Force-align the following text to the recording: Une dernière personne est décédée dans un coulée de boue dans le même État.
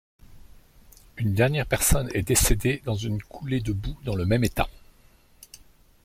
Une 1.17 1.35
dernière 1.35 1.67
personne 1.67 2.09
est 2.15 2.23
décédée 2.23 2.81
dans 2.85 3.05
un 3.05 3.19
coulée 3.29 3.61
de 3.61 3.71
boue 3.71 3.99
dans 4.03 4.15
le 4.15 4.25
même 4.25 4.43
État. 4.43 4.67